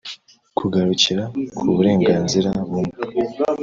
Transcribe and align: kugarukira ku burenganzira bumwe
kugarukira 0.57 1.23
ku 1.57 1.63
burenganzira 1.75 2.51
bumwe 2.69 2.95